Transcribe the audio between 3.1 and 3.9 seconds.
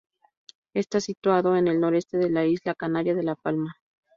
de La Palma.